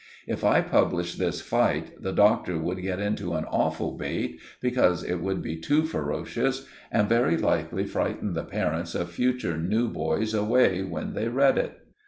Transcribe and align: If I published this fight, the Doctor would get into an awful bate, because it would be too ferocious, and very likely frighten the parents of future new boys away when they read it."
If 0.25 0.43
I 0.43 0.61
published 0.61 1.19
this 1.19 1.41
fight, 1.41 2.01
the 2.01 2.11
Doctor 2.11 2.57
would 2.57 2.81
get 2.81 2.99
into 2.99 3.35
an 3.35 3.45
awful 3.45 3.91
bate, 3.91 4.39
because 4.59 5.03
it 5.03 5.21
would 5.21 5.43
be 5.43 5.57
too 5.57 5.83
ferocious, 5.85 6.65
and 6.91 7.07
very 7.07 7.37
likely 7.37 7.85
frighten 7.85 8.33
the 8.33 8.43
parents 8.43 8.95
of 8.95 9.11
future 9.11 9.57
new 9.59 9.87
boys 9.89 10.33
away 10.33 10.81
when 10.81 11.13
they 11.13 11.27
read 11.27 11.59
it." 11.59 11.81